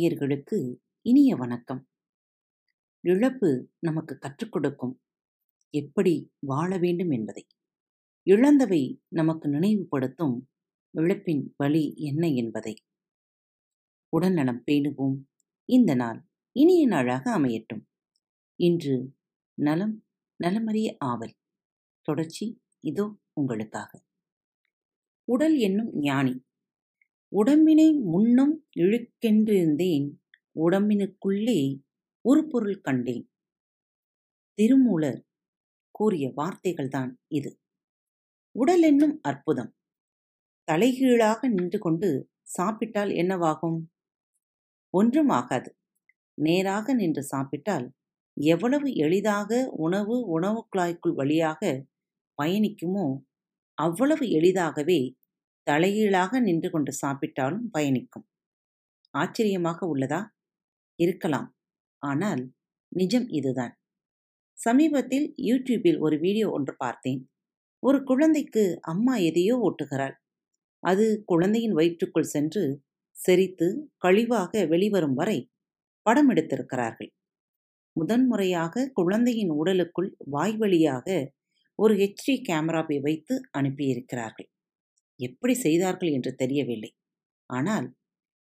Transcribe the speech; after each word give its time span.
நேயர்களுக்கு 0.00 0.76
இனிய 1.00 1.36
வணக்கம். 1.36 1.88
இழப்பு 3.00 3.70
நமக்கு 3.78 4.18
கற்றுக் 4.18 4.52
கொடுக்கும். 4.52 5.02
எப்படி 5.70 6.32
வாழ 6.38 6.78
வேண்டும் 6.78 7.10
என்பதை. 7.10 7.46
இழந்தவை 8.22 9.02
நமக்கு 9.08 9.48
நினைவுபடுத்தும் 9.48 10.48
இழப்பின் 10.94 11.54
வழி 11.56 11.94
என்ன 11.96 12.28
என்பதை. 12.28 12.84
உடல்நலம் 14.08 14.62
பேணுவோம். 14.66 15.24
இந்த 15.64 15.94
நாள் 15.94 16.28
இனிய 16.52 16.86
நாளாக 16.86 17.38
அமையட்டும். 17.38 17.84
இன்று 18.56 19.16
நலம் 19.54 20.04
நலமறிய 20.44 20.94
ஆவல். 20.98 21.34
தொடர்ச்சி 22.02 22.62
இதோ 22.80 23.18
உங்களுக்காக. 23.32 24.04
உடல் 25.24 25.56
என்னும் 25.56 25.90
ஞானி 25.92 26.44
உடம்பினை 27.32 27.92
முன்னும் 28.02 28.54
இழுக்கென்றிருந்தேன். 28.76 30.06
உடம்பினுக்குள்ளே 30.56 31.60
ஒரு 32.24 32.40
பொருள் 32.46 32.80
கண்டேன். 32.80 33.26
திருமூலர் 34.58 35.20
கூறிய 35.90 36.32
வார்த்தைகள்தான் 36.36 37.10
இது. 37.28 37.50
உடல் 38.54 38.82
என்னும் 38.82 39.18
அற்புதம். 39.22 39.70
தலைகீழாக 40.68 41.48
நின்று 41.48 41.78
கொண்டு 41.78 42.10
சாப்பிட்டால் 42.56 43.12
என்னவாகும்? 43.12 43.78
ஒன்றும் 44.94 45.28
ஆகாது 45.28 45.70
நேராக 46.38 46.94
நின்று 46.94 47.22
சாப்பிட்டால் 47.22 47.86
எவ்வளவு 48.36 48.88
எளிதாக 48.94 49.50
உணவு 49.76 50.16
உணவு 50.28 50.60
குழாய்க்குள் 50.66 51.14
வழியாக 51.14 51.62
பயணிக்குமோ 52.38 53.06
அவ்வளவு 53.78 54.24
எளிதாகவே 54.28 55.00
தலைகீழாக 55.70 56.40
நின்று 56.40 56.70
கொண்டு 56.70 56.92
சாப்பிட்டாலும் 57.02 57.66
பயணிக்கும். 57.70 58.26
ஆச்சரியமாக 59.14 59.80
உள்ளதா? 59.92 60.20
இருக்கலாம். 60.98 61.48
ஆனால் 62.02 62.42
நிஜம் 62.92 63.28
இதுதான். 63.30 63.74
சமீபத்தில் 64.58 65.26
யூடியூபில் 65.48 65.98
ஒரு 65.98 66.16
வீடியோ 66.18 66.46
ஒன்று 66.50 66.72
பார்த்தேன். 66.76 67.20
ஒரு 67.82 67.98
குழந்தைக்கு 68.04 68.64
அம்மா 68.84 69.14
எதையோ 69.20 69.54
ஓட்டுகிறாள். 69.68 70.16
அது 70.82 71.06
குழந்தையின் 71.24 71.76
வயிற்றுக்குள் 71.78 72.32
சென்று 72.34 72.64
செரித்து 73.16 73.68
கழிவாக 73.98 74.52
வெளிவரும் 74.66 75.14
வரை 75.14 75.38
படம் 76.06 76.30
எடுத்திருக்கிறார்கள். 76.30 77.10
முதன்முறையாக 77.96 78.90
குழந்தையின் 78.94 79.52
உடலுக்குள் 79.56 80.10
வாய் 80.26 80.56
வழியாக 80.56 81.08
ஒரு 81.78 81.94
ஹெச்டி 81.94 82.34
கேமராவை 82.42 82.98
வைத்து 83.00 83.34
அனுப்பியிருக்கிறார்கள். 83.58 84.49
எப்படி 85.20 85.54
செய்தார்கள் 85.54 86.10
என்று 86.10 86.32
தெரியவில்லை. 86.34 86.90
ஆனால் 87.50 87.86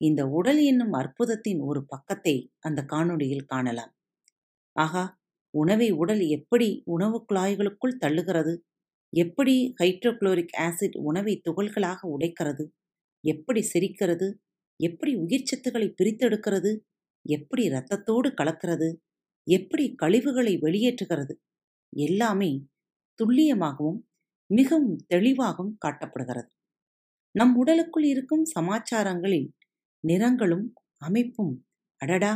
இந்த 0.01 0.21
உடல் 0.29 0.59
என்னும் 0.61 0.93
அற்புதத்தின் 0.93 1.61
ஒரு 1.61 1.81
பக்கத்தை 1.85 2.33
அந்த 2.59 2.79
காணொளியில் 2.89 3.45
காணலாம். 3.45 3.93
ஆகா 4.75 5.03
உணவை 5.53 5.89
உடல் 5.91 6.23
எப்படி 6.27 6.67
உணவு 6.85 7.17
குழாய்களுக்குள் 7.29 7.99
தள்ளுகிறது? 8.01 8.53
எப்படி 9.13 9.55
ஹைட்ரோக்ளோரிக் 9.79 10.53
ஆசிட் 10.57 10.97
உணவை 11.01 11.33
துகள்களாக 11.49 11.99
உடைக்கிறது? 12.15 12.65
எப்படி 13.23 13.61
சிரிக்கிறது? 13.61 14.27
எப்படி 14.79 15.11
உயிர்ச்சத்துக்களை 15.15 15.87
பிரித்தெடுக்கிறது? 15.99 16.71
எப்படி 17.25 17.63
இரத்தத்தோடு 17.69 18.29
கலக்கிறது? 18.41 18.89
எப்படி 19.47 19.85
கழிவுகளை 20.03 20.53
வெளியேற்றுகிறது? 20.57 21.33
எல்லாமே 21.93 22.51
துல்லியமாகவும் 23.19 23.99
மிகவும் 24.49 24.95
தெளிவாகவும் 25.07 25.77
காட்டப்படுகிறது. 25.85 26.49
நம் 27.37 27.53
உடலுக்குள் 27.55 28.05
இருக்கும் 28.05 28.45
சமாச்சாரங்களில் 28.53 29.47
நிறங்களும் 30.03 30.65
அமைப்பும் 31.01 31.53
அடடா! 32.01 32.31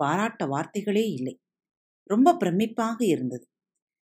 பாராட்ட 0.00 0.42
வார்த்தைகளே 0.46 1.04
இல்லை. 1.10 1.34
ரொம்ப 2.10 2.34
பிரமிப்பாக 2.40 2.98
இருந்தது. 3.06 3.44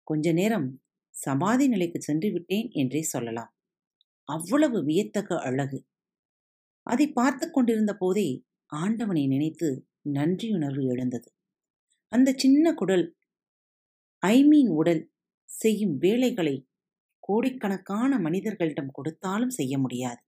கொஞ்ச 0.07 0.25
நேரம் 0.33 0.67
சமாதி 1.15 1.65
நிலைக்கு 1.67 1.99
சென்று 2.01 2.29
விட்டேன் 2.31 2.69
என்றே 2.73 3.01
சொல்லலாம். 3.05 3.51
அவ்வளவு 4.29 4.79
வியத்தக 4.83 5.29
அழகு. 5.43 5.79
அதை 6.87 7.07
பார்த்து 7.11 7.45
கொண்டிருந்த 7.49 7.93
போதே 7.95 8.27
ஆண்டவனை 8.71 9.25
நினைத்து 9.27 9.69
நன்றியுணர்வு 10.13 10.83
எழுந்தது. 10.87 11.29
அந்த 12.11 12.29
சின்ன 12.35 12.73
குடல் 12.73 13.05
ஐமீன் 14.23 14.71
உடல் 14.73 15.03
செய்யும் 15.49 15.95
வேலைகளை 15.97 16.55
கோடிக்கணக்கான 17.23 18.11
மனிதர்களிடம் 18.19 18.93
கொடுத்தாலும் 18.93 19.53
செய்ய 19.53 19.77
முடியாது. 19.77 20.21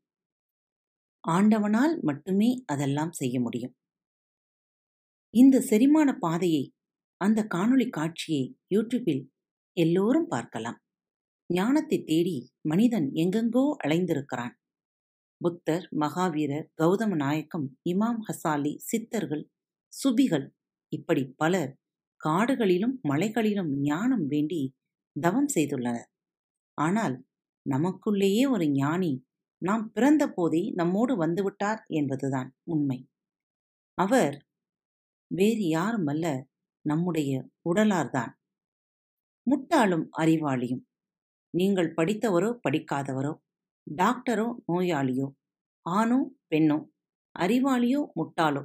ஆண்டவனால் 1.25 1.99
மட்டுமே 2.01 2.63
அதெல்லாம் 2.65 3.11
செய்ய 3.11 3.39
முடியும். 3.39 3.73
இந்த 5.33 5.61
செரிமான 5.61 6.09
பாதையை 6.17 6.63
அந்த 7.17 7.47
காணொளி 7.55 7.89
காட்சியை 7.89 8.43
யூடியூபில் 8.75 9.23
எல்லோரும் 9.77 10.27
பார்க்கலாம். 10.27 10.79
ஞானத்தை 11.49 12.03
தேடி 12.03 12.37
மனிதன் 12.61 13.07
எங்கெங்கோ 13.13 13.65
அலைந்திருக்கிறான். 13.85 14.53
புத்தர் 15.41 15.85
மகாவீரர் 15.97 16.67
கௌதம 16.75 17.15
நாயக்கம் 17.15 17.67
இமாம் 17.85 18.21
ஹசாலி 18.27 18.73
சித்தர்கள் 18.79 19.43
சுபிகள் 19.93 20.47
இப்படி 20.89 21.23
பலர் 21.35 21.73
காடுகளிலும் 22.21 22.95
மலைகளிலும் 23.03 23.71
ஞானம் 23.81 24.25
வேண்டி 24.27 24.61
தவம் 25.15 25.49
செய்துள்ளனர். 25.55 26.09
ஆனால் 26.77 27.15
நமக்குள்ளேயே 27.65 28.43
ஒரு 28.47 28.65
ஞானி 28.71 29.11
நாம் 29.61 29.91
பிறந்த 29.91 30.23
போதே 30.29 30.71
நம்மோடு 30.71 31.13
வந்துவிட்டார் 31.25 31.81
என்பதுதான் 31.89 32.49
உண்மை. 32.63 32.99
அவர் 33.97 34.35
வேறு 35.31 35.65
யாருமல்ல 35.71 36.25
நம்முடைய 36.85 37.31
உடலார்தான். 37.69 38.33
முட்டாளும் 39.47 40.05
அறிவாளியும். 40.17 40.83
நீங்கள் 41.53 41.93
படித்தவரோ 41.97 42.49
படிக்காதவரோ 42.63 43.33
டாக்டரோ 43.87 44.47
நோயாளியோ 44.67 45.27
ஆணோ 45.85 46.19
பெண்ணோ 46.49 46.77
அறிவாளியோ 47.35 48.01
முட்டாளோ 48.15 48.63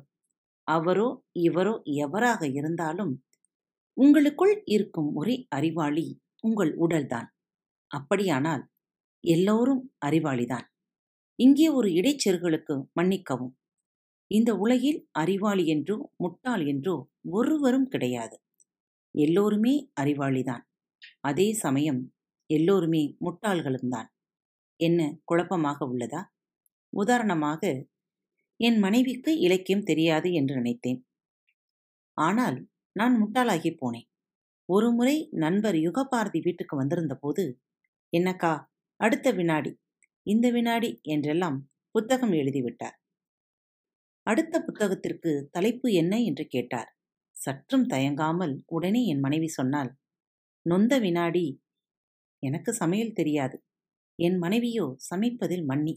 அவரோ 0.69 1.09
இவரோ 1.41 1.75
எவராக 1.99 2.43
இருந்தாலும் 2.49 3.13
உங்களுக்குள் 3.97 4.55
இருக்கும் 4.67 5.11
ஒரே 5.15 5.47
அறிவாளி 5.49 6.07
உங்கள் 6.41 6.73
உடல்தான். 6.77 7.29
அப்படியானால் 7.91 8.63
எல்லோரும் 9.25 9.83
அறிவாளிதான். 10.07 10.67
இங்கே 11.41 11.67
ஒரு 11.69 11.89
இடைச்செருகளுக்கு 11.91 12.75
மன்னிக்கவும். 12.93 13.53
இந்த 14.31 14.51
உலகில் 14.57 14.99
அறிவாளி 15.13 15.65
என்றோ 15.67 15.97
முட்டாள் 16.17 16.65
என்றோ 16.67 16.97
ஒருவரும் 17.31 17.89
கிடையாது. 17.89 18.37
எல்லோருமே 19.15 19.75
அறிவாளிதான். 20.01 20.65
அதே 21.21 21.49
சமயம் 21.55 22.01
எல்லோருமே 22.51 23.03
முட்டாள்களும் 23.21 23.89
தான். 23.89 24.09
என்ன 24.81 25.01
குழப்பமாக 25.25 25.79
உள்ளதா? 25.87 26.21
உதாரணமாக 26.93 27.63
என் 28.61 28.79
மனைவிக்கு 28.79 29.33
இலக்கியம் 29.39 29.83
தெரியாது 29.83 30.29
என்று 30.33 30.55
நினைத்தேன். 30.55 31.01
ஆனால் 32.19 32.59
நான் 32.97 33.15
முட்டாளாகி 33.21 33.71
போனேன். 33.75 34.07
ஒருமுறை 34.69 35.17
நண்பர் 35.37 35.77
யுகபாரதி 35.87 36.41
வீட்டுக்கு 36.41 36.75
வந்திருந்த 36.77 37.15
போது 37.15 37.45
என்னக்கா 38.13 38.53
அடுத்த 39.01 39.29
வினாடி 39.33 39.71
இந்த 40.27 40.47
வினாடி 40.51 40.91
என்றெல்லாம் 41.05 41.59
புத்தகம் 41.95 42.33
எழுதிவிட்டார். 42.33 42.97
அடுத்த 44.27 44.55
புத்தகத்திற்கு 44.61 45.31
தலைப்பு 45.51 45.89
என்ன 45.93 46.15
என்று 46.21 46.45
கேட்டார். 46.47 46.91
சற்றும் 47.37 47.87
தயங்காமல் 47.87 48.55
உடனே 48.67 49.01
என் 49.07 49.21
மனைவி 49.21 49.49
சொன்னால் 49.49 49.91
நொந்த 50.67 50.95
வினாடி 50.99 51.47
எனக்கு 52.43 52.71
சமையல் 52.73 53.13
தெரியாது. 53.13 53.57
என் 54.19 54.39
மனைவியோ 54.39 54.87
சமைப்பதில் 55.11 55.65
மன்னி. 55.65 55.95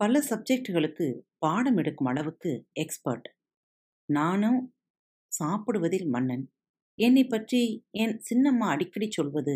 பல 0.00 0.20
சப்ஜெக்டுகளுக்கு 0.30 1.06
பாடம் 1.38 1.76
எடுக்கும் 1.76 2.06
அளவுக்கு 2.06 2.52
எக்ஸ்பர்ட். 2.74 3.28
நானும் 4.08 4.60
சாப்பிடுவதில் 5.32 6.08
மன்னன். 6.08 6.44
என்னை 6.98 7.24
பற்றி 7.26 7.62
என் 8.02 8.16
சின்னம்மா 8.28 8.66
அடிக்கடி 8.70 9.08
சொல்வது 9.10 9.54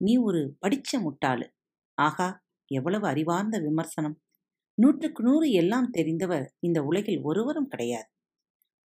நீ 0.00 0.12
ஒரு 0.18 0.42
படிச்ச 0.62 0.90
முட்டாளு. 1.02 1.46
ஆகா 1.98 2.28
எவ்வளவு 2.70 3.06
அறிவார்ந்த 3.06 3.56
விமர்சனம். 3.60 4.16
நூற்றுக்கு 4.78 5.22
நூறு 5.22 5.46
எல்லாம் 5.52 5.88
தெரிந்தவர் 5.98 6.46
இந்த 6.60 6.78
உலகில் 6.82 7.20
ஒருவரும் 7.22 7.68
கிடையாது. 7.68 8.08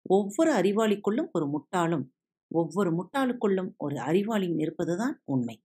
ஒவ்வொரு 0.09 0.51
அறிவாளிக்குள்ளும் 0.53 1.29
ஒரு 1.31 1.45
முட்டாளும் 1.47 2.05
ஒவ்வொரு 2.51 2.89
முட்டாளுக்குள்ளும் 2.91 3.71
ஒரு 3.77 3.95
அறிவாளியும் 3.95 4.59
இருப்பதுதான் 4.59 5.15
உண்மை. 5.25 5.55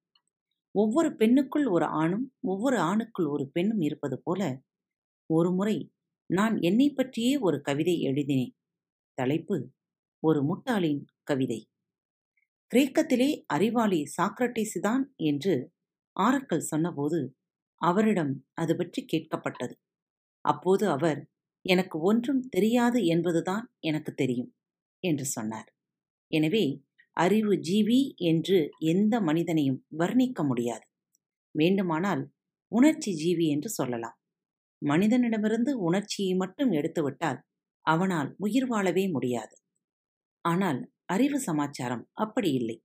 ஒவ்வொரு 0.74 1.08
பெண்ணுக்குள் 1.10 1.66
ஒரு 1.66 1.86
ஆணும் 2.00 2.26
ஒவ்வொரு 2.40 2.78
ஆணுக்குள் 2.80 3.28
ஒரு 3.28 3.44
பெண்ணும் 3.52 3.80
இருப்பது 3.80 4.16
போல 4.24 4.42
ஒரு 5.30 5.50
முறை 5.52 5.76
நான் 6.30 6.56
என்னை 6.60 6.88
பற்றியே 6.90 7.34
ஒரு 7.38 7.58
கவிதை 7.60 7.94
எழுதினேன். 8.00 8.54
தலைப்பு 9.18 9.56
ஒரு 10.22 10.40
முட்டாளின் 10.42 11.02
கவிதை. 11.22 11.60
கிரேக்கத்திலே 12.72 13.30
அறிவாளி 13.46 14.00
சாக்ரட்டிஸ் 14.16 14.78
தான் 14.80 15.04
என்று 15.22 15.54
ஆரக்கல் 16.16 16.68
சொன்னபோது 16.72 17.20
அவரிடம் 17.82 18.32
அது 18.54 18.72
பற்றி 18.76 19.00
கேட்கப்பட்டது. 19.04 19.74
அப்போது 20.44 20.84
அவர் 20.88 21.20
எனக்கு 21.64 21.96
ஒன்றும் 22.00 22.42
தெரியாது 22.48 22.98
என்பதுதான் 23.06 23.64
எனக்கு 23.80 24.12
தெரியும் 24.14 24.50
என்று 25.02 25.26
சொன்னார். 25.26 25.68
எனவே 26.30 26.64
அறிவு 27.16 27.54
ஜீவி 27.68 28.00
என்று 28.30 28.58
எந்த 28.92 29.14
மனிதனையும் 29.20 29.80
வர்ணிக்க 29.96 30.42
முடியாது. 30.44 30.84
வேண்டுமானால் 31.54 32.22
உணர்ச்சி 32.72 33.12
ஜீவி 33.14 33.46
என்று 33.48 33.70
சொல்லலாம். 33.70 34.16
மனிதனிடமிருந்து 34.82 35.72
உணர்ச்சியை 35.78 36.34
மட்டும் 36.34 36.70
எடுத்துவிட்டால் 36.70 37.40
அவனால் 37.86 38.30
உயிர் 38.38 38.66
வாழவே 38.66 39.04
முடியாது. 39.08 39.54
ஆனால் 40.44 40.80
அறிவு 41.06 41.38
சமாச்சாரம் 41.40 42.04
அப்படி 42.14 42.50
இல்லை. 42.52 42.76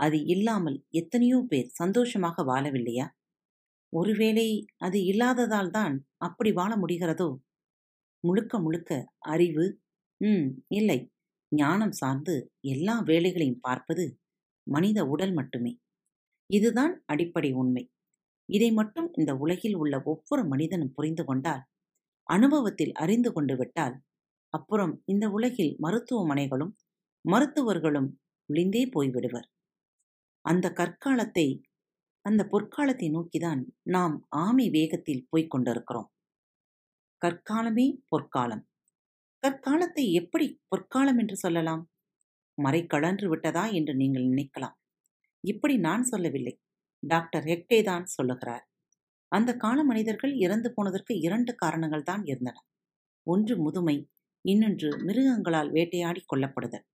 அது 0.00 0.18
இல்லாமல் 0.26 0.78
எத்தனையோ 0.92 1.38
பேர் 1.50 1.68
சந்தோஷமாக 1.72 2.44
வாழவில்லையா? 2.44 3.06
ஒருவேளை 3.92 4.46
அது 4.78 4.98
இல்லாததால் 5.04 5.70
தான் 5.70 5.94
அப்படி 6.18 6.50
வாழ 6.52 6.72
முடிகிறதோ? 6.76 7.28
முழுக்க 8.24 8.58
முழுக்க 8.58 8.90
அறிவு 9.28 9.64
ம் 10.20 10.46
இல்லை. 10.70 10.98
ஞானம் 11.52 11.92
சார்ந்து 11.92 12.34
எல்லா 12.68 12.94
வேலைகளையும் 13.02 13.60
பார்ப்பது 13.60 14.04
மனித 14.66 14.98
உடல் 15.06 15.34
மட்டுமே. 15.34 15.72
இதுதான் 16.50 16.94
அடிப்படை 17.06 17.50
உண்மை. 17.54 17.84
இதை 18.48 18.70
மட்டும் 18.72 19.08
இந்த 19.14 19.32
உலகில் 19.36 19.76
உள்ள 19.76 19.94
ஒவ்வொரு 20.04 20.42
மனிதனும் 20.46 20.94
புரிந்து 20.94 21.24
கொண்டால் 21.24 21.62
அனுபவத்தில் 22.28 22.94
அறிந்து 22.94 23.30
கொண்டு 23.32 23.54
விட்டால் 23.56 23.96
அப்புறம் 24.54 24.94
இந்த 25.06 25.26
உலகில் 25.30 25.72
மருத்துவமனைகளும் 25.82 26.72
மருத்துவர்களும் 27.24 28.08
ஒளிந்தே 28.48 28.82
போய்விடுவர். 28.94 29.48
அந்த 30.44 30.66
கற்காலத்தை 30.72 31.46
அந்த 32.24 32.42
பொற்காலத்தை 32.44 33.06
நோக்கிதான் 33.10 33.62
நாம் 33.82 34.26
ஆமை 34.30 34.70
வேகத்தில் 34.70 35.26
போய்க் 35.30 35.50
கொண்டிருக்கிறோம். 35.50 36.08
கற்காலமே 37.22 37.86
பொற்காலம். 38.08 38.62
கற்காலத்தை 39.42 40.04
எப்படி 40.12 40.46
பொற்காலம் 40.68 41.18
என்று 41.18 41.36
சொல்லலாம்? 41.36 41.82
மறை 42.58 42.86
கழன்று 42.86 43.28
விட்டதா 43.28 43.64
என்று 43.70 43.94
நீங்கள் 43.94 44.22
நினைக்கலாம். 44.22 44.76
இப்படி 45.44 45.76
நான் 45.78 46.02
சொல்லவில்லை. 46.02 46.54
டாக்டர் 47.02 47.44
ஹெக்டே 47.44 47.82
தான் 47.82 48.04
சொல்லுகிறார். 48.06 48.64
அந்த 49.32 49.56
கால 49.56 49.84
மனிதர்கள் 49.84 50.34
இறந்து 50.36 50.68
போனதற்கு 50.72 51.20
இரண்டு 51.20 51.54
காரணங்கள் 51.54 52.02
தான் 52.02 52.24
இருந்தன. 52.24 52.56
ஒன்று 53.26 53.54
முதுமை 53.56 53.96
இன்னொன்று 54.44 54.88
மிருகங்களால் 54.98 55.70
வேட்டையாடி 55.70 56.22
கொல்லப்படுதல். 56.26 56.84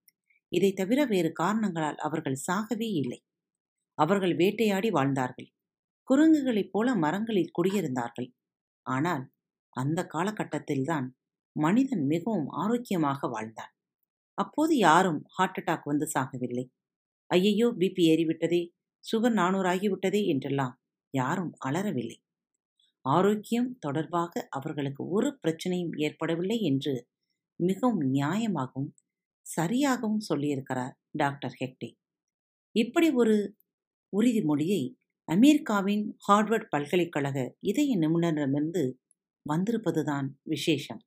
இதை 0.53 0.73
தவிர 0.73 1.05
வேறு 1.05 1.33
காரணங்களால் 1.33 1.97
அவர்கள் 1.97 2.43
சாகவே 2.47 2.89
இல்லை. 2.93 3.19
அவர்கள் 3.99 4.35
வேட்டையாடி 4.35 4.91
வாழ்ந்தார்கள். 4.91 5.49
குரங்குகளைப் 6.09 6.73
போல 6.73 6.89
மரங்களில் 6.97 7.55
குடியிருந்தார்கள். 7.59 8.29
ஆனால் 8.87 9.25
அந்த 9.77 10.01
காலகட்டத்தில்தான் 10.15 11.07
மனிதன் 11.57 12.05
மிகவும் 12.07 12.49
ஆரோக்கியமாக 12.63 13.29
வாழ்ந்தான். 13.29 13.73
அப்போது 14.39 14.75
யாரும் 14.79 15.21
ஹார்ட் 15.37 15.59
அட்டாக் 15.61 15.87
வந்து 15.87 16.07
சாகவில்லை. 16.15 16.65
ஐயையோ 17.31 17.69
பிபி 17.79 18.03
ஏறிவிட்டதே 18.13 18.63
சுகர் 19.05 19.37
நானூறாகிவிட்டதே 19.41 20.21
என்றெல்லாம் 20.27 20.75
யாரும் 21.15 21.53
அலறவில்லை. 21.67 22.19
ஆரோக்கியம் 23.05 23.71
தொடர்பாக 23.79 24.33
அவர்களுக்கு 24.51 25.03
ஒரு 25.09 25.29
பிரச்சனையும் 25.43 25.95
ஏற்படவில்லை 25.99 26.59
என்று 26.71 26.95
மிகவும் 27.61 28.01
நியாயமாகவும் 28.13 28.91
சரியாகவும் 29.47 30.25
சொல்லியிருக்கிறார் 30.29 30.95
டாக்டர் 31.17 31.57
ஹெக்டே. 31.61 31.91
இப்படி 32.75 33.09
ஒரு 33.13 33.37
உறுதிமொழியை 34.13 34.83
அமெரிக்காவின் 35.29 36.05
ஹார்வர்ட் 36.27 36.71
பல்கலைக்கழக 36.71 37.39
இதய 37.63 37.91
நிபுணரிடமிருந்து 37.99 38.85
வந்திருப்பதுதான் 39.47 40.29
விசேஷம். 40.45 41.01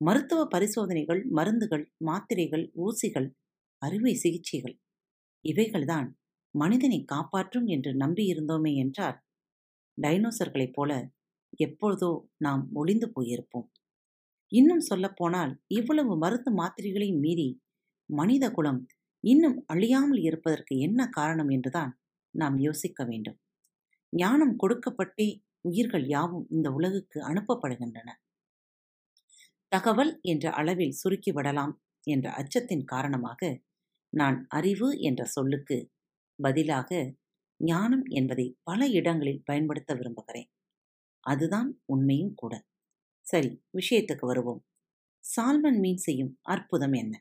மருத்துவ 0.00 0.40
பரிசோதனைகள் 0.46 1.22
மருந்துகள் 1.30 1.84
மாத்திரைகள் 2.00 2.64
ஊசிகள் 2.84 3.28
அறுவை 3.82 4.14
சிகிச்சைகள் 4.14 4.76
இவைகள்தான் 5.44 6.08
மனிதனை 6.54 6.98
காப்பாற்றும் 7.04 7.66
என்று 7.66 7.90
நம்பியிருந்தோமே 7.94 8.72
என்றால் 8.76 9.18
டைனோசர்களைப் 9.98 10.74
போல 10.74 10.90
எப்பொழுதோ 11.58 12.10
நாம் 12.38 12.62
ஒளிந்து 12.72 13.08
போயிருப்போம். 13.16 13.68
இன்னும் 14.52 14.84
சொல்லப்போனால் 14.88 15.52
இவ்வளவு 15.70 16.14
மருந்து 16.16 16.50
மாத்திரைகளையும் 16.52 17.20
மீறி 17.20 17.48
மனித 18.10 18.44
குலம் 18.50 18.80
இன்னும் 19.24 19.58
அழியாமல் 19.66 20.22
இருப்பதற்கு 20.22 20.74
என்ன 20.78 21.00
காரணம் 21.10 21.50
என்றுதான் 21.50 21.92
நாம் 22.34 22.58
யோசிக்க 22.58 23.04
வேண்டும். 23.04 23.38
ஞானம் 24.08 24.56
கொடுக்கப்பட்டே 24.62 25.40
உயிர்கள் 25.60 26.06
யாவும் 26.06 26.46
இந்த 26.50 26.70
உலகுக்கு 26.70 27.20
அனுப்பப்படுகின்றன. 27.28 28.10
தகவல் 29.68 30.18
என்ற 30.22 30.50
அளவில் 30.50 30.96
சுருக்கிவிடலாம் 31.04 31.74
என்ற 32.06 32.26
அச்சத்தின் 32.30 32.84
காரணமாக 32.84 33.60
நான் 34.08 34.46
அறிவு 34.48 34.98
என்ற 34.98 35.24
சொல்லுக்கு 35.24 35.90
பதிலாக 36.38 37.14
ஞானம் 37.60 38.04
என்பதை 38.04 38.56
பல 38.62 38.86
இடங்களில் 38.88 39.42
பயன்படுத்த 39.44 39.94
விரும்புகிறேன். 39.94 40.50
அதுதான் 41.20 41.82
உண்மையும் 41.84 42.34
கூட. 42.34 42.64
சரி 43.26 43.62
விஷயத்துக்கு 43.72 44.26
வருவோம். 44.26 44.64
சால்மன் 45.24 45.78
மீன் 45.78 45.96
செய்யும் 45.96 46.38
அற்புதம் 46.42 46.92
என்ன? 46.92 47.14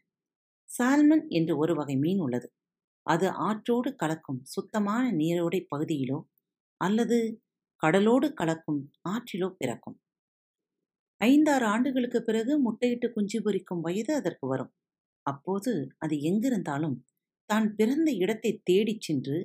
சால்மன் 0.69 1.27
என்று 1.27 1.57
ஒரு 1.57 1.75
வகை 1.75 1.95
மீன் 1.97 2.19
உள்ளது. 2.19 2.47
அது 3.07 3.27
ஆற்றோடு 3.47 3.89
கலக்கும் 3.95 4.41
சுத்தமான 4.45 5.03
நீரோடை 5.11 5.61
பகுதியிலோ 5.71 6.19
அல்லது 6.81 7.17
கடலோடு 7.83 8.27
கலக்கும் 8.33 8.81
ஆற்றிலோ 9.09 9.49
பிறக்கும். 9.57 9.97
ஐந்தாறு 11.21 11.65
ஆண்டுகளுக்கு 11.65 12.19
பிறகு 12.21 12.53
முட்டையிட்டு 12.61 13.07
குஞ்சு 13.13 13.39
பொரிக்கும் 13.41 13.81
வயது 13.81 14.11
அதற்கு 14.15 14.45
வரும். 14.47 14.71
அப்போது 15.25 15.71
அது 15.97 16.15
எங்கிருந்தாலும் 16.21 16.97
தான் 17.49 17.67
பிறந்த 17.75 18.09
இடத்தை 18.23 18.51
தேடிச் 18.63 19.05
சென்று 19.07 19.37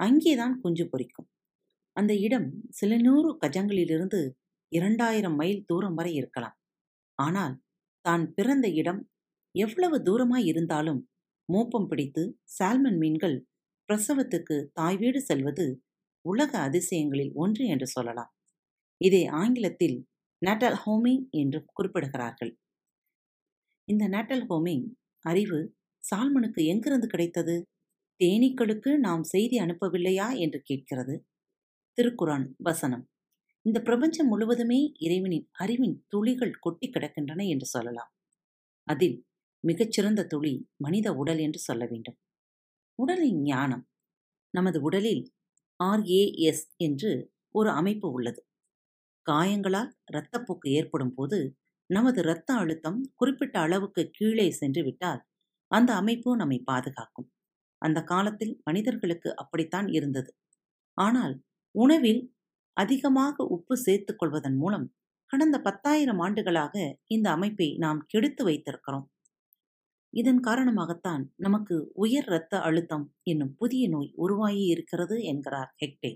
அங்கேதான் 0.00 0.54
குஞ்சு 0.60 0.84
பொரிக்கும். 0.92 1.28
அந்த 1.96 2.12
இடம் 2.26 2.48
சில 2.70 2.96
நூறு 2.98 3.30
கஜங்களிலிருந்து 3.42 4.20
இரண்டாயிரம் 4.72 5.36
மைல் 5.36 5.64
தூரம் 5.66 5.94
வரை 5.94 6.12
இருக்கலாம். 6.14 6.56
ஆனால் 7.18 7.54
தான் 8.04 8.24
பிறந்த 8.34 8.66
இடம் 8.80 9.00
எவ்வளவு 9.54 9.96
தூரமாய் 10.02 10.46
இருந்தாலும் 10.46 11.00
மோப்பம் 11.50 11.86
பிடித்து 11.86 12.22
சால்மன் 12.58 12.98
மீன்கள் 12.98 13.36
பிரசவத்துக்கு 13.88 14.56
தாய் 14.72 14.96
வீடு 14.96 15.20
செல்வது 15.20 15.66
உலக 16.24 16.52
அதிசயங்களில் 16.58 17.32
ஒன்று 17.34 17.64
என்று 17.66 17.86
சொல்லலாம். 17.86 18.30
இதை 19.00 19.22
ஆங்கிலத்தில் 19.26 19.96
நட்டல் 20.42 20.78
ஹோமிங் 20.86 21.24
என்று 21.30 21.58
குறிப்பிடுகிறார்கள். 21.76 22.52
இந்த 23.88 24.04
நட்டல் 24.08 24.44
ஹோமிங் 24.48 24.84
அறிவு 25.24 25.60
சால்மனுக்கு 26.04 26.60
எங்கிருந்து 26.64 27.06
கிடைத்தது? 27.06 27.56
தேனீக்களுக்கு 28.20 28.90
நாம் 28.96 29.24
செய்தி 29.24 29.56
அனுப்பவில்லையா 29.58 30.28
என்று 30.38 30.58
கேட்கிறது. 30.62 31.14
திருக்குரான் 31.98 32.46
வசனம். 32.58 33.04
இந்த 33.66 33.78
பிரபஞ்சம் 33.80 34.28
முழுவதுமே 34.28 34.80
இறைவனின் 34.98 35.46
அறிவின் 35.52 35.96
துளிகள் 36.08 36.54
கொட்டி 36.58 36.86
கிடக்கின்றன 36.88 37.40
என்று 37.48 37.66
சொல்லலாம். 37.66 38.10
அதில் 38.86 39.16
மிகச்சிறந்த 39.64 40.20
துளி 40.26 40.54
மனித 40.76 41.08
உடல் 41.14 41.38
என்று 41.38 41.60
சொல்ல 41.60 41.84
வேண்டும். 41.86 42.18
உடலின் 42.98 43.40
ஞானம் 43.42 43.84
நமது 44.54 44.78
உடலில் 44.82 45.24
ஆர்ஏஎஸ் 45.80 46.64
என்று 46.78 47.12
ஒரு 47.54 47.70
அமைப்பு 47.70 48.08
உள்ளது. 48.10 48.40
காயங்களால் 49.26 49.90
இரத்தப்போக்கு 50.12 50.68
ஏற்படும் 50.70 51.14
போது 51.14 51.38
நமது 51.90 52.20
இரத்த 52.20 52.50
அழுத்தம் 52.54 52.98
குறிப்பிட்ட 53.14 53.56
அளவுக்கு 53.60 54.02
கீழே 54.10 54.48
சென்று 54.52 54.82
விட்டால் 54.82 55.20
அந்த 55.70 55.90
அமைப்பு 55.94 56.30
நம்மை 56.36 56.58
பாதுகாக்கும். 56.64 57.28
அந்த 57.82 57.98
காலத்தில் 58.04 58.54
மனிதர்களுக்கு 58.64 59.30
அப்படித்தான் 59.36 59.88
இருந்தது. 59.88 60.30
ஆனால் 60.98 61.34
உணவில் 61.74 62.22
அதிகமாக 62.76 63.44
உப்பு 63.48 63.74
சேர்த்துக் 63.76 64.18
கொள்வதன் 64.18 64.56
மூலம் 64.56 64.86
கடந்த 65.30 65.56
பத்தாயிரம் 65.60 66.20
ஆண்டுகளாக 66.20 66.74
இந்த 67.06 67.26
அமைப்பை 67.30 67.68
நாம் 67.78 68.00
கெடுத்து 68.06 68.42
வைத்திருக்கிறோம். 68.44 69.06
இதன் 70.12 70.40
காரணமாகத்தான் 70.40 71.24
நமக்கு 71.36 71.76
உயர் 71.94 72.28
இரத்த 72.28 72.54
அழுத்தம் 72.60 73.04
என்னும் 73.22 73.52
புதிய 73.56 73.82
நோய் 73.88 74.10
உருவாகி 74.16 74.64
இருக்கிறது 74.66 75.16
என்கிறார் 75.22 75.70
ஹெக்டே. 75.82 76.10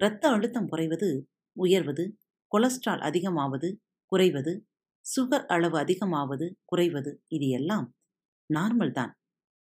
இரத்த 0.00 0.24
அழுத்தம் 0.28 0.68
குறைவது 0.68 1.08
உயர்வது 1.56 2.04
கொலஸ்ட்ரால் 2.52 3.02
அதிகமாவது 3.02 3.68
குறைவது 4.12 4.52
சுகர் 5.06 5.46
அளவு 5.46 5.76
அதிகமாவது 5.78 6.46
குறைவது 6.64 7.10
இது 7.28 7.48
எல்லாம் 7.48 7.86
நார்மல் 8.50 8.92
தான். 8.92 9.12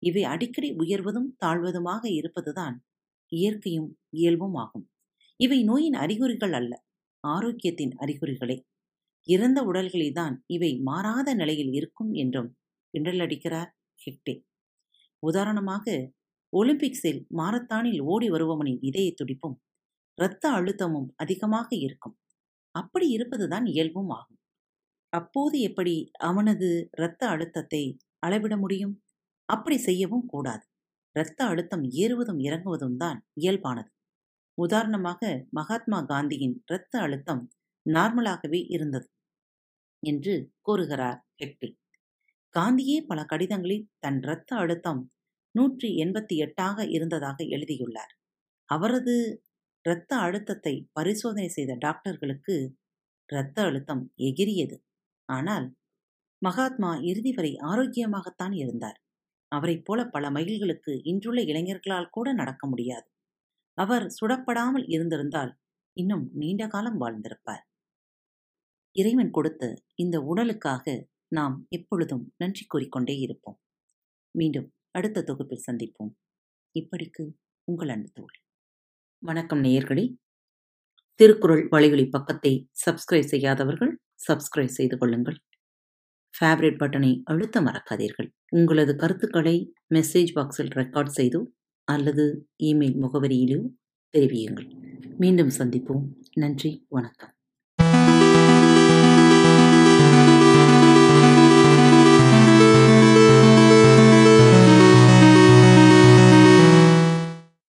இவை 0.03 0.23
அடிக்கடி 0.25 0.69
உயர்வதும் 0.79 1.29
தாழ்வதுமாக 1.45 2.05
இருப்பதுதான் 2.13 2.77
இயற்கையும் 3.33 3.91
இயல்பும் 4.17 4.57
ஆகும். 4.57 4.87
இவை 5.41 5.59
நோயின் 5.63 5.97
அறிகுறிகள் 5.97 6.55
அல்ல 6.61 6.73
ஆரோக்கியத்தின் 7.25 7.95
அறிகுறிகளே. 8.01 8.57
இறந்த 9.29 9.59
உடல்களில்தான் 9.63 10.35
இவை 10.47 10.71
மாறாத 10.83 11.29
நிலையில் 11.35 11.73
இருக்கும் 11.73 12.13
என்றும் 12.15 12.51
கிண்டல் 12.95 13.19
அடிக்கிறார் 13.19 13.71
ஹெக்டே. 14.01 14.35
உதாரணமாக 15.19 15.87
ஒலிம்பிக்ஸில் 16.53 17.21
மாரத்தானில் 17.37 18.01
ஓடி 18.01 18.31
வருபவனின் 18.31 18.81
இதய 18.81 19.15
துடிப்பும் 19.15 19.57
இரத்த 20.19 20.45
அழுத்தமும் 20.51 21.09
அதிகமாக 21.17 21.69
இருக்கும். 21.77 22.17
அப்படி 22.75 23.09
இருப்பதுதான் 23.09 23.67
இயல்பும் 23.67 24.11
ஆகும். 24.11 24.39
அப்போது 25.09 25.61
எப்படி 25.61 25.95
அவனது 26.19 26.69
இரத்த 26.93 27.23
அழுத்தத்தை 27.29 27.83
அளவிட 28.19 28.57
முடியும்? 28.57 28.95
அப்படி 29.49 29.79
செய்யவும் 29.79 30.27
கூடாது. 30.27 30.65
இரத்த 31.17 31.45
அழுத்தம் 31.45 31.85
ஏறுவதும் 32.03 32.39
இறங்குவதும் 32.39 32.97
தான் 32.97 33.19
இயல்பானது. 33.41 33.91
உதாரணமாக 34.59 35.47
மகாத்மா 35.51 35.99
காந்தியின் 36.03 36.63
இரத்த 36.67 37.01
அழுத்தம் 37.01 37.43
நார்மலாகவே 37.87 38.61
இருந்தது 38.69 39.09
என்று 40.03 40.35
கூறுகிறார் 40.61 41.21
ஹெக்டே. 41.43 41.71
காந்தியே 42.55 42.97
பல 43.07 43.21
கடிதங்களில் 43.25 43.85
தன் 43.99 44.19
இரத்த 44.23 44.51
அழுத்தம் 44.57 45.01
நூற்றி 45.55 45.89
எண்பத்தி 45.97 46.35
எட்டாக 46.39 46.85
இருந்ததாக 46.91 47.39
எழுதியுள்ளார். 47.47 48.13
அவரது 48.69 49.15
இரத்த 49.85 50.13
அழுத்தத்தை 50.17 50.75
பரிசோதனை 50.93 51.49
செய்த 51.49 51.73
டாக்டர்களுக்கு 51.81 52.57
இரத்த 53.29 53.59
அழுத்தம் 53.63 54.03
எகிரியது 54.23 54.77
ஆனால் 55.29 55.67
மகாத்மா 56.43 56.91
இறுதி 57.03 57.33
வரை 57.33 57.53
ஆரோக்கியமாகத்தான் 57.65 58.55
இருந்தார். 58.55 58.99
அவரைப் 59.53 59.85
போல 59.85 60.01
பல 60.07 60.25
மைல்களுக்கு 60.31 60.93
இன்றுள்ள 61.03 61.41
இளைஞர்களால் 61.43 62.11
கூட 62.11 62.29
நடக்க 62.33 62.67
முடியாது. 62.67 63.07
அவர் 63.79 64.07
சுடப்படாமல் 64.19 64.87
இருந்திருந்தால் 64.89 65.53
இன்னும் 65.97 66.25
நீண்ட 66.33 66.63
காலம் 66.67 67.01
வாழ்ந்திருப்பார். 67.01 67.63
இறைவன் 68.97 69.31
கொடுத்த 69.31 69.65
இந்த 69.95 70.17
உடலுக்காக 70.23 70.85
நாம் 71.33 71.67
எப்பொழுதும் 71.69 72.33
நன்றி 72.37 72.65
கூறிக்கொண்டே 72.67 73.19
இருப்போம். 73.19 73.59
மீண்டும் 74.31 74.73
அடுத்த 74.91 75.23
தொகுப்பில் 75.23 75.63
சந்திப்போம். 75.73 76.13
இப்படிக்கு 76.75 77.25
உங்கள் 77.65 77.89
அன்பு 77.89 78.11
தோழி. 78.13 78.39
வணக்கம் 79.23 79.63
நேயர்களே. 79.65 80.17
திருக்குறள் 81.21 81.69
வலையொலி 81.69 82.11
பக்கத்தை 82.11 82.69
சப்ஸ்கிரைப் 82.87 83.31
செய்யாதவர்கள் 83.33 83.99
சப்ஸ்கிரைப் 84.29 84.77
செய்து 84.79 84.99
கொள்ளுங்கள். 84.99 85.39
ஃபேவரட் 86.35 86.79
பட்டனை 86.79 87.21
அழுத்த 87.25 87.61
மறக்காதீர்கள். 87.61 88.29
உங்களது 88.49 88.97
கருத்துக்களை 88.97 89.73
மெசேஜ் 89.95 90.33
பாக்ஸில் 90.35 90.73
ரெக்கார்ட் 90.75 91.15
செய்தோ 91.17 91.43
அல்லது 91.89 92.49
இமெயில் 92.63 92.99
முகவரியிலோ 93.03 93.61
தெரிவியுங்கள். 94.15 94.71
மீண்டும் 95.19 95.53
சந்திப்போம். 95.59 96.05
நன்றி. 96.35 96.87
வணக்கம். 96.89 97.32